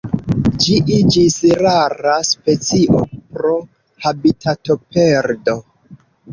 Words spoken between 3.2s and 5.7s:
pro habitatoperdo.